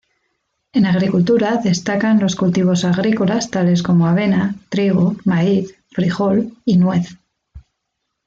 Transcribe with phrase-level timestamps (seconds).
[0.73, 7.19] En agricultura destacan los cultivos agrícolas tales como avena, trigo, maíz, frijol y nuez.